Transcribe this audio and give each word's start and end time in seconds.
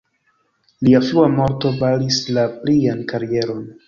Lia 0.87 1.01
frua 1.09 1.25
morto 1.33 1.73
baris 1.81 2.17
la 2.39 2.47
plian 2.63 3.05
karieron. 3.13 3.61